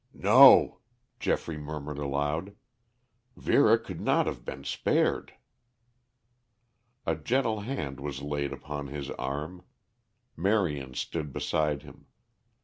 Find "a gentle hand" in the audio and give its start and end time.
7.05-7.99